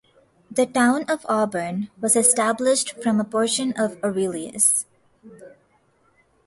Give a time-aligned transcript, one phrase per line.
[0.49, 4.87] The town of Auburn was established from a portion of Aurelius.